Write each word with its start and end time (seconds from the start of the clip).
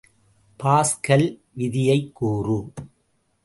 Pascal 0.63 1.39
விதியைக் 1.53 2.15
கூறு. 2.15 2.73